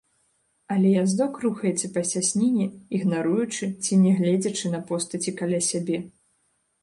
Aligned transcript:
Але 0.75 0.89
яздок 0.93 1.33
рухаецца 1.43 1.87
па 1.97 2.01
цясніне 2.13 2.65
ігнаруючы 2.99 3.69
ці 3.83 3.93
не 4.05 4.13
гледзячы 4.21 4.71
на 4.77 4.79
постаці 4.89 5.35
каля 5.43 5.59
сябе. 5.69 5.97